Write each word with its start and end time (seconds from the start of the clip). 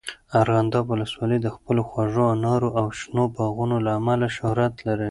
ارغنداب 0.41 0.85
ولسوالۍ 0.91 1.37
د 1.41 1.47
خپلو 1.55 1.81
خوږو 1.89 2.25
انارو 2.35 2.69
او 2.79 2.85
شنو 2.99 3.23
باغونو 3.35 3.77
له 3.85 3.91
امله 3.99 4.27
شهرت 4.37 4.73
لري. 4.87 4.99